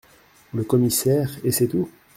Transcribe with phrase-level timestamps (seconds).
[0.55, 1.87] Le Commissaire Et c’est tout?…